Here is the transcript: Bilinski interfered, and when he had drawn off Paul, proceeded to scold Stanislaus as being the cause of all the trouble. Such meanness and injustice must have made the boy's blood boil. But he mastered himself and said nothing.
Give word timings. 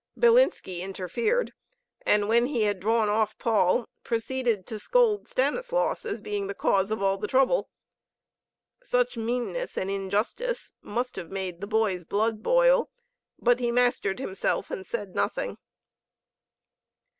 Bilinski 0.17 0.79
interfered, 0.81 1.53
and 2.07 2.27
when 2.27 2.47
he 2.47 2.63
had 2.63 2.79
drawn 2.79 3.07
off 3.07 3.37
Paul, 3.37 3.87
proceeded 4.03 4.65
to 4.65 4.79
scold 4.79 5.27
Stanislaus 5.27 6.07
as 6.07 6.21
being 6.21 6.47
the 6.47 6.55
cause 6.55 6.89
of 6.89 7.03
all 7.03 7.19
the 7.19 7.27
trouble. 7.27 7.69
Such 8.83 9.15
meanness 9.15 9.77
and 9.77 9.91
injustice 9.91 10.73
must 10.81 11.17
have 11.17 11.29
made 11.29 11.61
the 11.61 11.67
boy's 11.67 12.03
blood 12.03 12.41
boil. 12.41 12.89
But 13.37 13.59
he 13.59 13.71
mastered 13.71 14.17
himself 14.17 14.71
and 14.71 14.87
said 14.87 15.13
nothing. 15.13 15.59